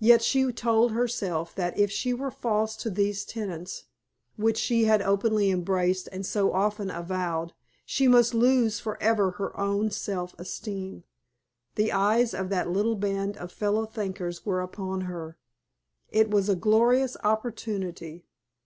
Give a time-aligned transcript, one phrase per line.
[0.00, 3.84] Yet she told herself that if she were false to these tenets,
[4.36, 7.54] which she had openly embraced and so often avowed,
[7.86, 11.04] she must lose forever her own self esteem.
[11.76, 15.38] The eyes of that little band of fellow thinkers were upon her.
[16.10, 18.26] It was a glorious opportunity.